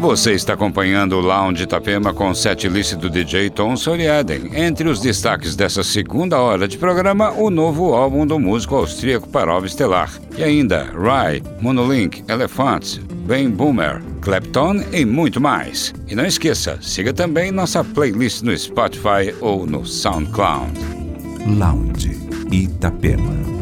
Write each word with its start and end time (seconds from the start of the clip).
Você 0.00 0.32
está 0.32 0.54
acompanhando 0.54 1.12
o 1.16 1.20
Lounge 1.20 1.64
Itapema 1.64 2.14
com 2.14 2.30
o 2.30 2.34
set 2.34 2.66
list 2.66 2.94
do 2.94 3.10
DJ 3.10 3.50
Tom 3.50 3.76
Soriaden. 3.76 4.50
Entre 4.54 4.88
os 4.88 4.98
destaques 4.98 5.54
dessa 5.54 5.84
segunda 5.84 6.38
hora 6.38 6.66
de 6.66 6.78
programa, 6.78 7.30
o 7.32 7.50
novo 7.50 7.92
álbum 7.92 8.26
do 8.26 8.38
músico 8.38 8.76
austríaco 8.76 9.28
Parov 9.28 9.66
Stellar. 9.68 10.10
E 10.38 10.42
ainda, 10.42 10.84
Rye, 10.84 11.42
Monolink, 11.60 12.24
Elephants, 12.26 12.98
Ben 13.26 13.50
Boomer, 13.50 14.00
Clapton 14.22 14.82
e 14.90 15.04
muito 15.04 15.38
mais. 15.38 15.92
E 16.08 16.14
não 16.14 16.24
esqueça, 16.24 16.78
siga 16.80 17.12
também 17.12 17.52
nossa 17.52 17.84
playlist 17.84 18.40
no 18.40 18.56
Spotify 18.56 19.34
ou 19.42 19.66
no 19.66 19.84
SoundCloud. 19.84 20.72
Lounge 21.46 22.18
Itapema. 22.50 23.59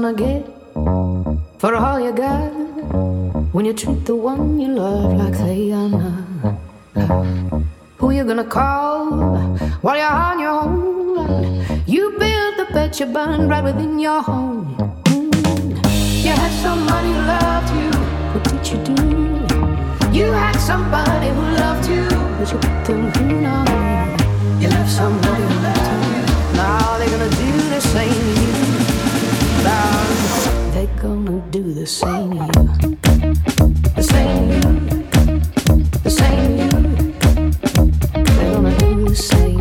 Gonna 0.00 0.12
get 0.12 0.44
for 1.58 1.74
all 1.74 1.98
you 1.98 2.12
got 2.12 2.50
when 3.52 3.64
you 3.64 3.72
treat 3.72 4.04
the 4.04 4.14
one 4.14 4.60
you 4.60 4.68
love 4.68 5.14
like 5.14 5.32
they 5.38 5.72
are 5.72 5.88
not? 5.88 7.64
Who 7.96 8.10
you 8.10 8.24
gonna 8.24 8.44
call 8.44 9.56
while 9.80 9.96
you're 9.96 10.06
on 10.06 10.38
your 10.38 10.50
own? 10.50 10.95
You 11.86 12.16
build 12.18 12.56
the 12.56 12.66
bed 12.72 12.98
you 12.98 13.06
burn 13.06 13.48
right 13.48 13.62
within 13.62 13.98
your 13.98 14.22
home. 14.22 14.76
You 16.26 16.32
had 16.32 16.52
somebody 16.62 17.08
who 17.08 17.20
loved 17.34 17.70
you, 17.78 17.90
what 18.32 18.44
did 18.44 18.64
you 18.70 18.78
do? 18.84 18.94
You 20.16 20.32
had 20.32 20.56
somebody 20.56 21.28
who 21.28 21.42
loved 21.62 21.88
you, 21.88 22.08
but 22.38 22.50
you 22.52 22.58
put 22.58 22.84
them 22.86 23.12
through 23.12 23.40
now. 23.40 23.64
You 24.60 24.68
left 24.68 24.90
somebody 24.90 25.42
who 25.42 25.54
loved 25.60 26.04
you. 26.12 26.22
Now 26.56 26.98
they're 26.98 27.10
gonna 27.10 27.30
do 27.30 27.52
the 27.68 27.80
same 27.80 28.12
to 28.12 28.40
you 28.40 28.52
Now 29.62 30.06
they're 30.72 31.02
gonna 31.02 31.40
do 31.50 31.74
the 31.74 31.86
same 31.86 32.30
to 32.30 32.36
you. 32.36 32.96
The 33.94 34.02
same 34.02 34.60
to 34.62 34.66
you. 34.66 35.82
The 36.02 36.10
same 36.10 36.56
to 36.56 36.64
you. 36.64 36.76
They're 38.24 38.54
gonna 38.54 38.78
do 38.78 39.08
the 39.08 39.14
same. 39.14 39.55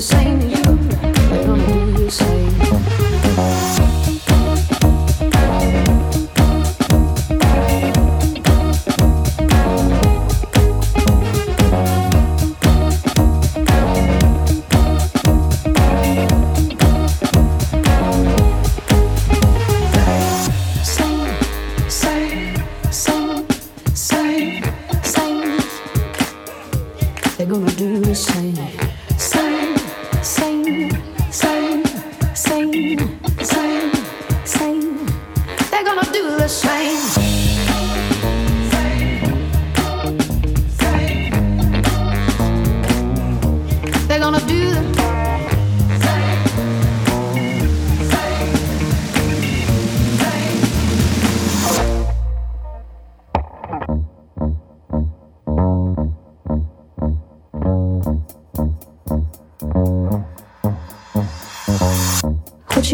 The 0.00 0.06
same 0.06 0.40
to 0.40 0.46
you. 0.46 0.62
They're 1.28 1.44
gonna. 1.44 2.69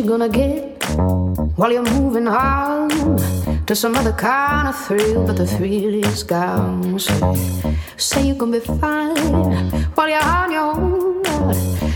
Gonna 0.04 0.28
get 0.28 0.82
while 1.56 1.72
you're 1.72 1.82
moving 1.82 2.28
on 2.28 2.88
to 3.66 3.74
some 3.74 3.94
other 3.94 4.12
kind 4.12 4.68
of 4.68 4.76
thrill, 4.76 5.26
but 5.26 5.36
the 5.36 5.46
thrill 5.46 6.04
is 6.04 6.22
gone. 6.22 6.98
So 6.98 7.34
say 7.96 8.26
you 8.26 8.34
can 8.34 8.50
be 8.50 8.60
fine 8.60 9.16
while 9.94 10.08
you're 10.08 10.22
on 10.22 10.52
your 10.52 10.74
own. 10.76 11.22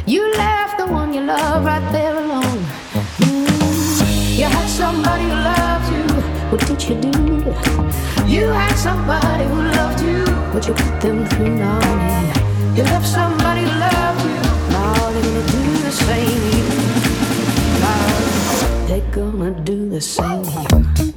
You 0.06 0.32
left 0.32 0.78
the 0.78 0.86
one 0.86 1.12
you 1.12 1.20
love 1.20 1.64
right 1.64 1.92
there 1.92 2.16
alone. 2.16 2.64
Mm. 3.18 4.38
You 4.38 4.44
had 4.44 4.68
somebody 4.68 5.24
who 5.24 5.36
loved 5.50 5.92
you. 5.92 6.06
What 6.50 6.66
did 6.66 6.82
you 6.88 6.94
do? 7.00 7.10
You 8.26 8.46
had 8.46 8.76
somebody 8.76 9.44
who 9.44 9.62
loved 9.76 10.00
you, 10.00 10.24
but 10.52 10.66
you 10.66 10.72
put 10.72 11.00
them 11.00 11.26
through 11.26 11.54
now. 11.56 11.80
You 12.74 12.82
left 12.84 13.06
somebody 13.06 13.62
who 13.62 13.72
loved 13.78 14.24
you. 14.24 14.40
Now 14.72 15.10
they're 15.10 15.22
gonna 15.22 15.46
do 15.48 15.82
the 15.82 15.92
same 15.92 16.79
they're 18.90 19.10
gonna 19.12 19.52
do 19.62 19.88
the 19.88 20.00
same 20.00 21.09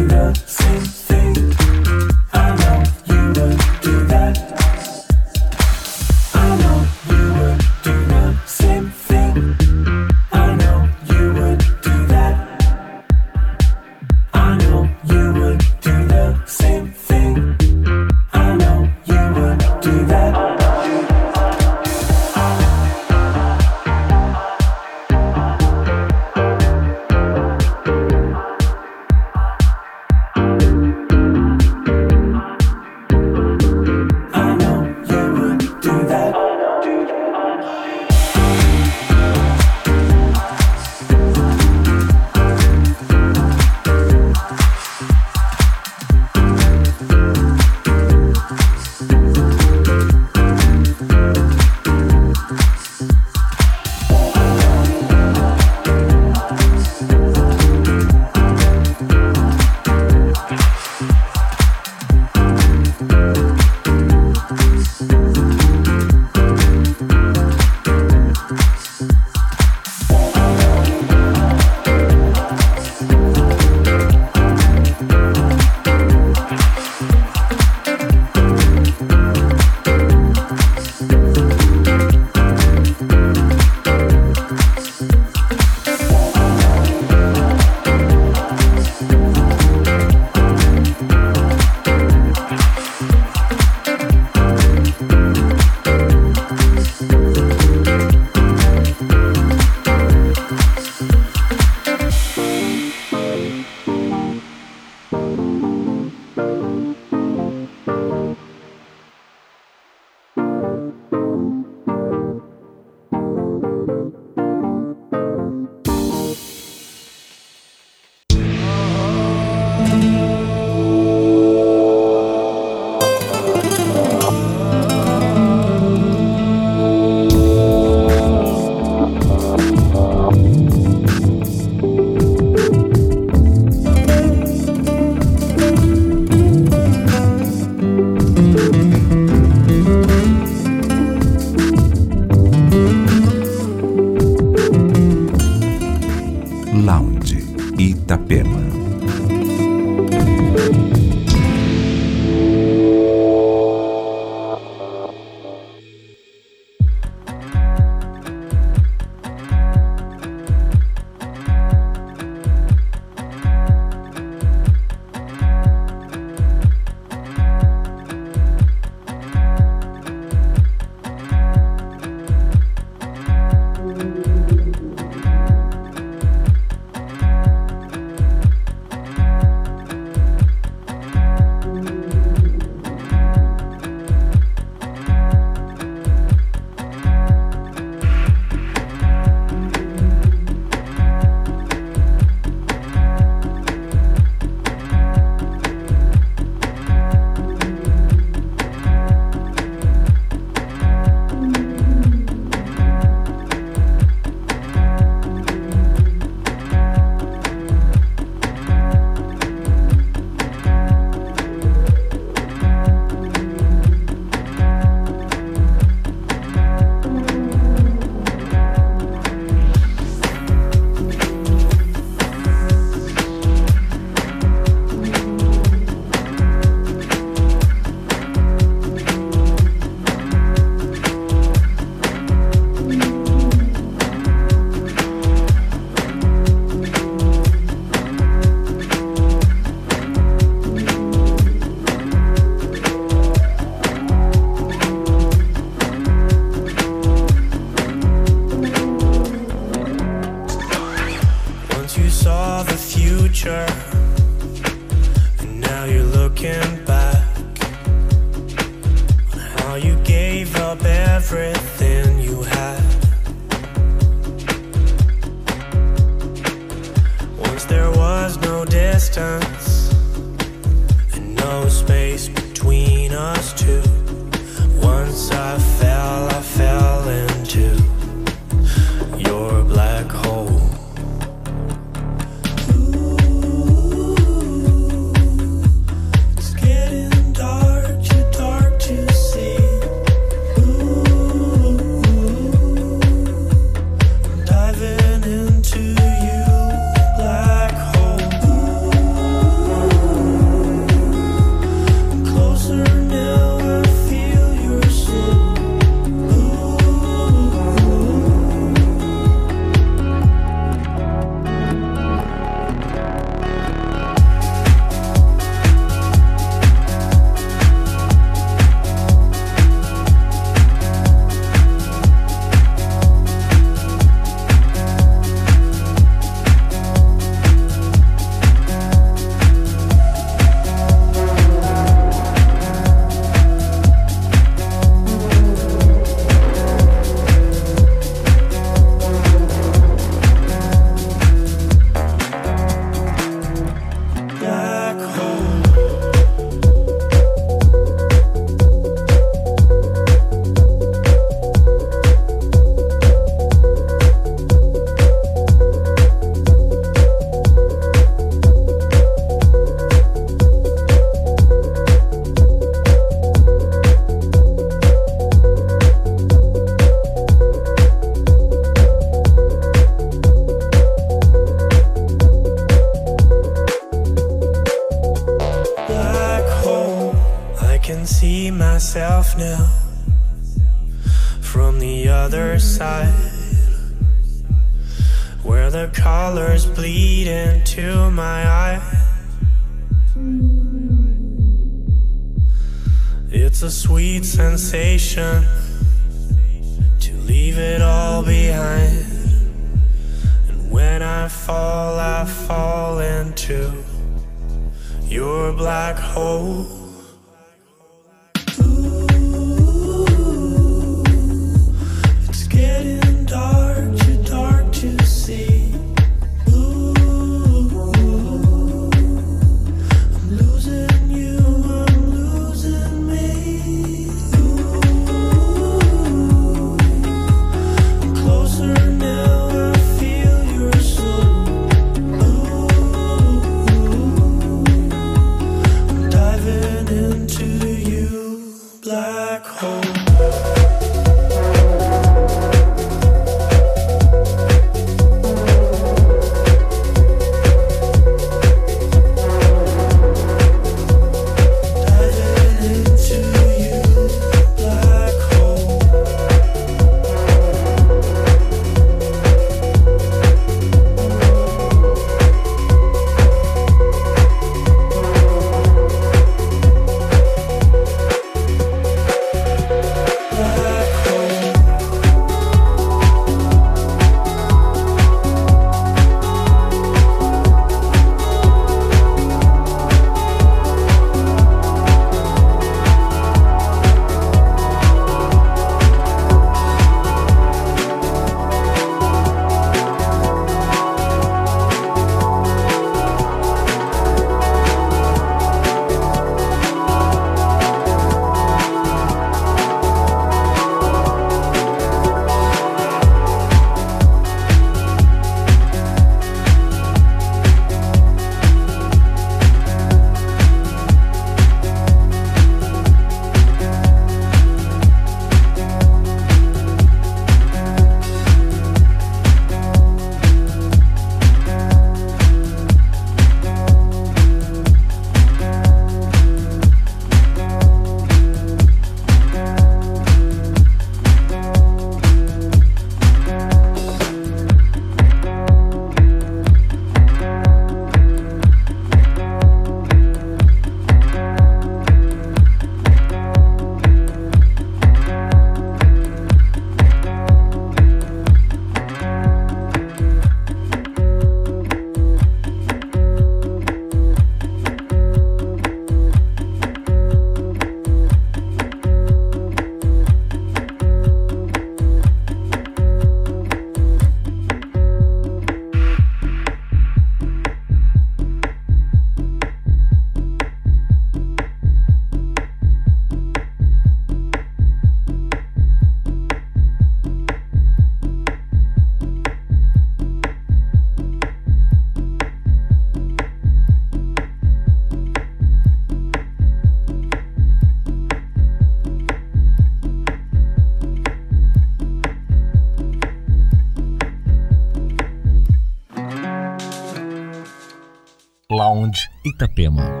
Saúde 598.91 599.09
Itapema. 599.23 600.00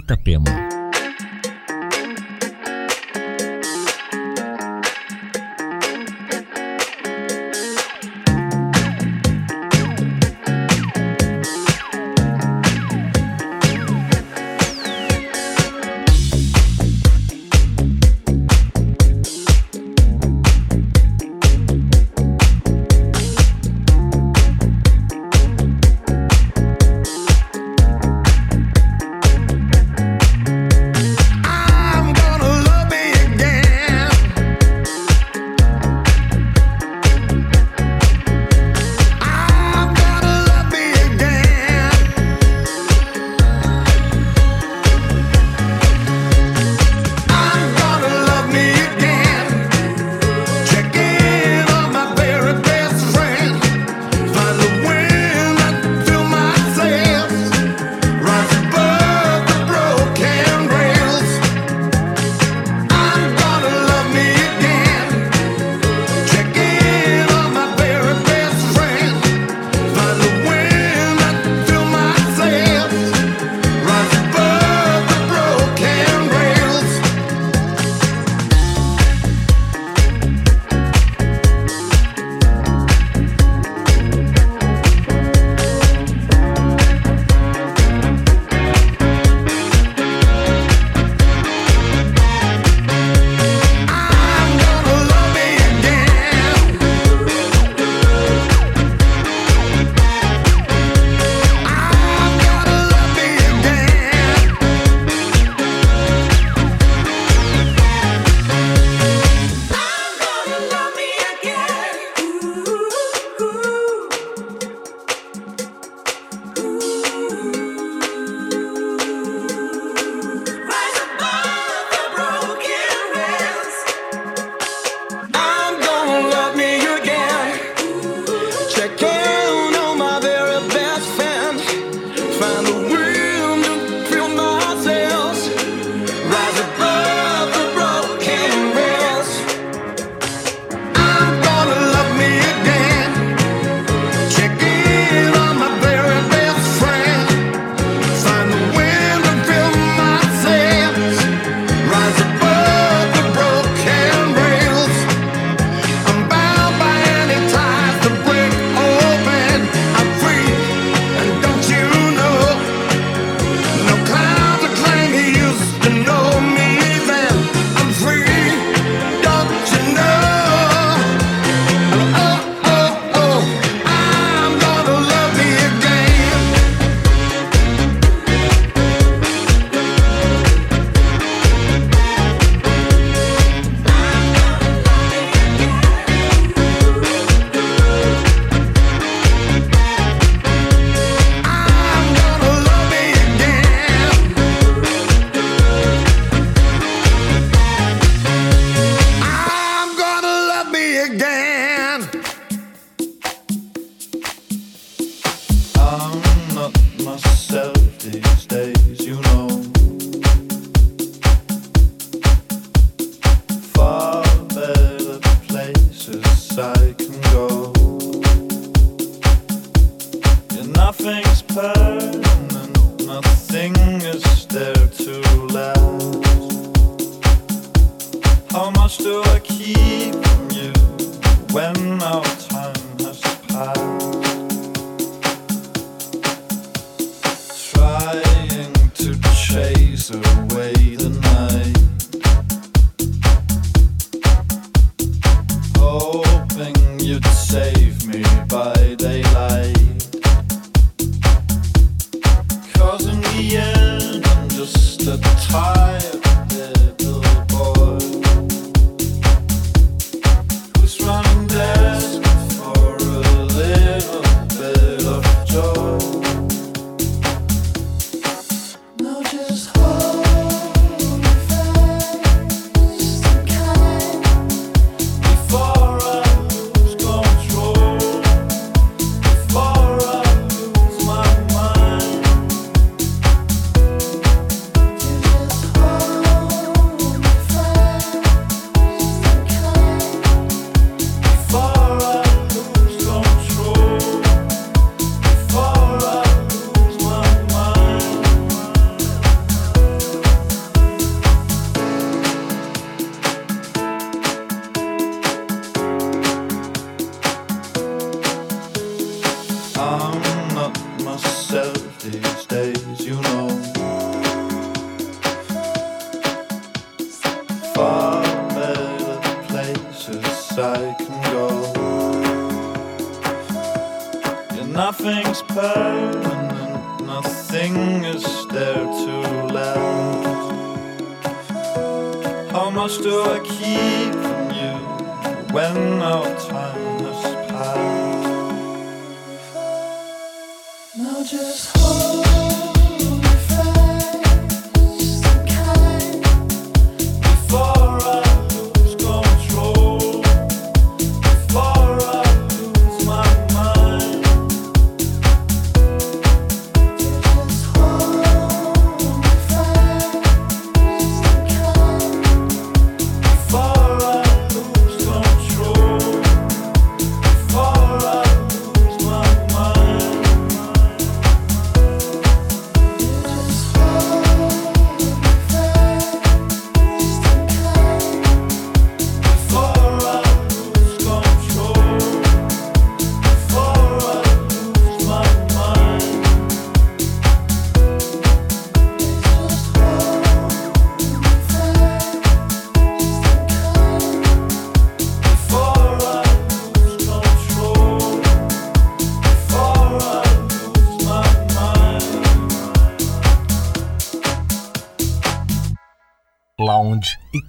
Itapema. 0.00 0.69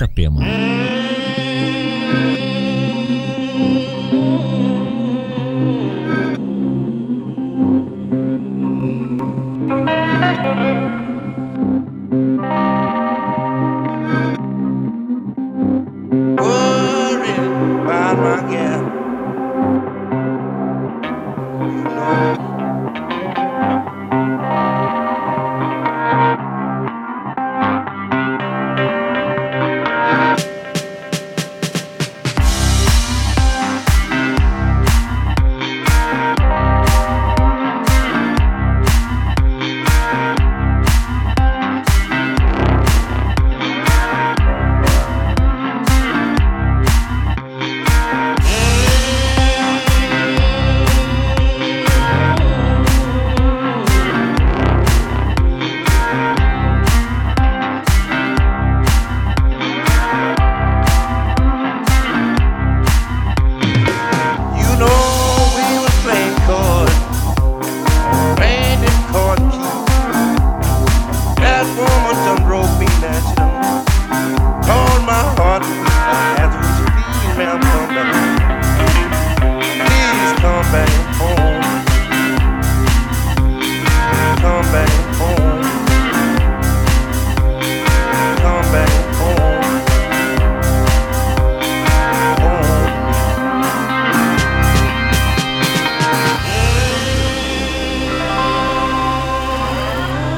Itapema. 0.02 0.42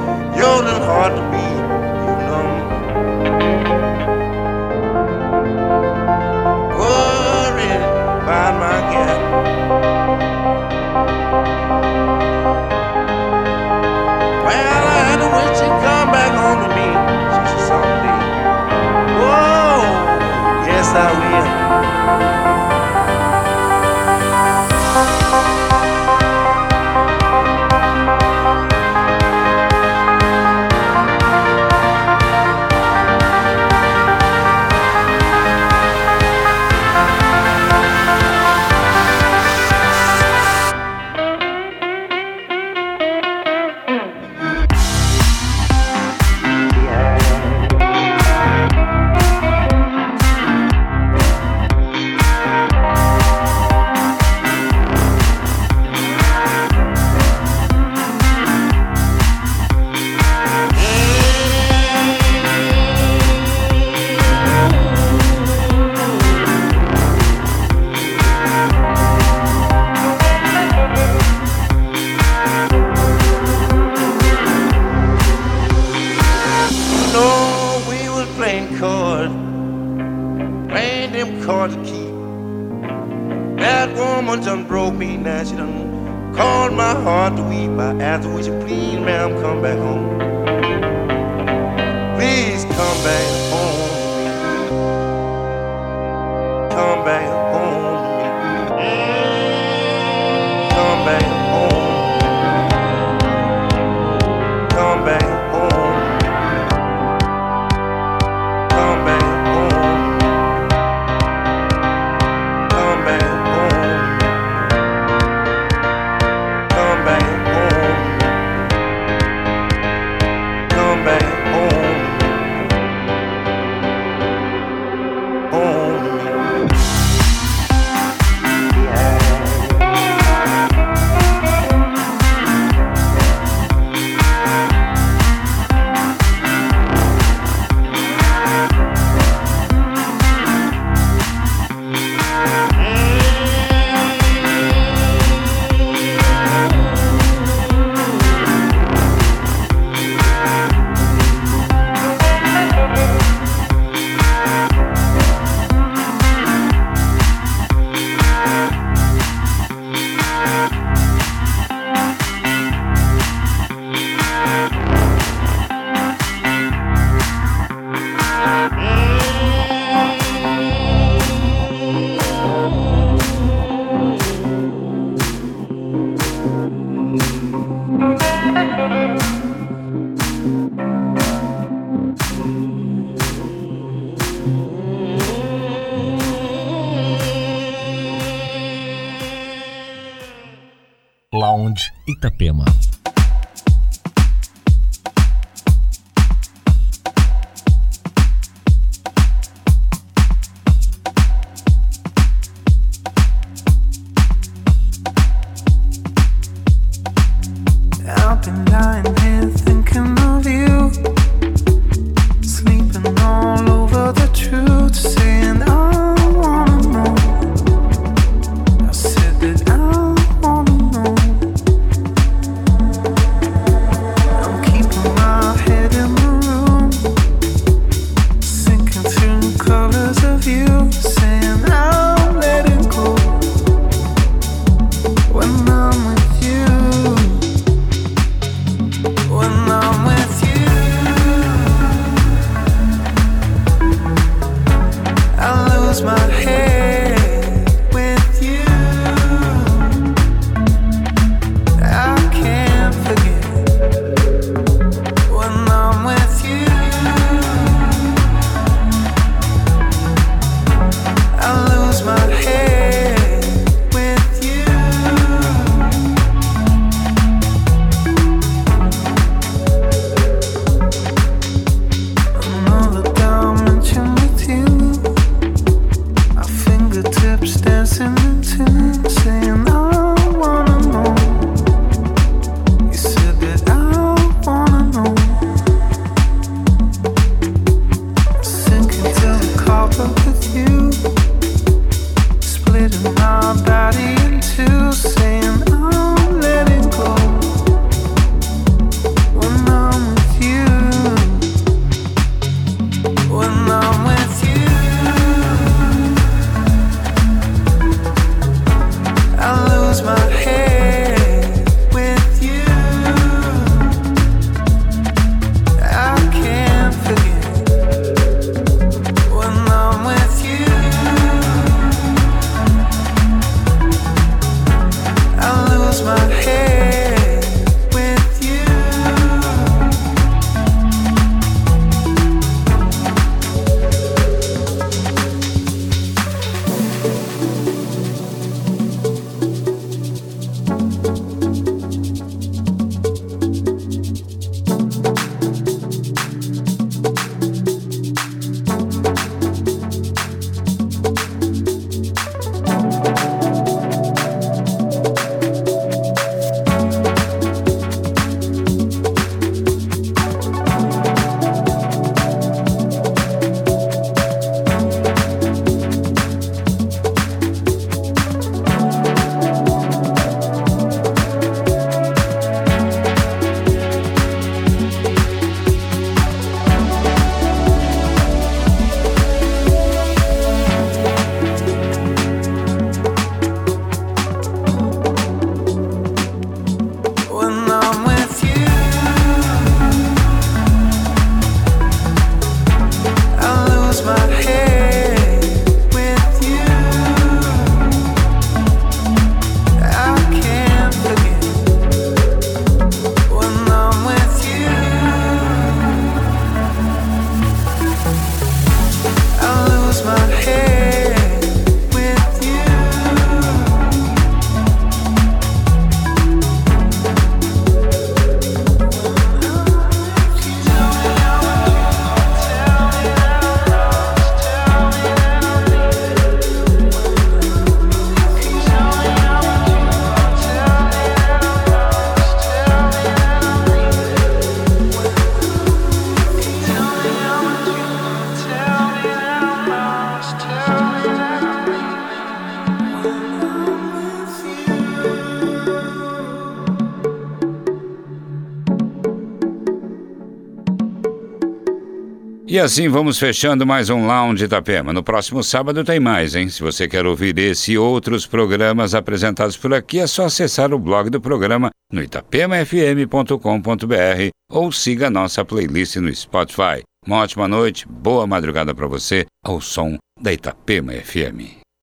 E 452.55 452.59
assim 452.61 452.89
vamos 452.89 453.19
fechando 453.19 453.67
mais 453.67 453.91
um 453.91 454.07
Lounge 454.07 454.45
Itapema. 454.45 454.93
No 454.93 455.03
próximo 455.03 455.43
sábado 455.43 455.83
tem 455.83 455.99
mais, 455.99 456.37
hein? 456.37 456.49
Se 456.49 456.63
você 456.63 456.87
quer 456.87 457.05
ouvir 457.05 457.37
esse 457.37 457.73
e 457.73 457.79
outros 457.79 458.29
programas 458.29 458.95
apresentados 458.95 459.57
por 459.57 459.75
aqui, 459.75 459.99
é 459.99 460.07
só 460.07 460.27
acessar 460.27 460.73
o 460.73 460.79
blog 460.79 461.11
do 461.11 461.21
programa 461.21 461.71
no 461.93 462.01
itapemafm.com.br 462.01 464.29
ou 464.53 464.71
siga 464.71 465.11
nossa 465.11 465.45
playlist 465.45 465.97
no 465.97 466.15
Spotify. 466.15 466.85
Uma 467.05 467.23
ótima 467.23 467.49
noite, 467.49 467.89
boa 467.89 468.25
madrugada 468.25 468.73
para 468.73 468.87
você, 468.87 469.27
ao 469.45 469.61
som 469.61 469.99
da 470.23 470.33
Itapema 470.33 470.93
FM. 470.93 471.64